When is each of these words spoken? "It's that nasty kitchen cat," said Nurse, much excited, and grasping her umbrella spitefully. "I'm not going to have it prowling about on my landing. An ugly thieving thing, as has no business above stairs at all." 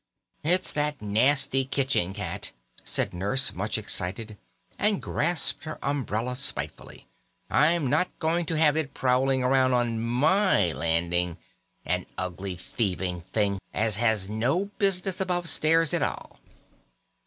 "It's 0.43 0.71
that 0.71 0.99
nasty 0.99 1.63
kitchen 1.63 2.11
cat," 2.13 2.53
said 2.83 3.13
Nurse, 3.13 3.53
much 3.53 3.77
excited, 3.77 4.35
and 4.79 4.99
grasping 4.99 5.61
her 5.71 5.77
umbrella 5.83 6.35
spitefully. 6.35 7.05
"I'm 7.51 7.85
not 7.85 8.09
going 8.17 8.47
to 8.47 8.57
have 8.57 8.75
it 8.75 8.95
prowling 8.95 9.43
about 9.43 9.73
on 9.73 10.01
my 10.01 10.71
landing. 10.71 11.37
An 11.85 12.07
ugly 12.17 12.55
thieving 12.55 13.21
thing, 13.31 13.59
as 13.75 13.97
has 13.97 14.27
no 14.27 14.71
business 14.79 15.21
above 15.21 15.47
stairs 15.47 15.93
at 15.93 16.01
all." 16.01 16.39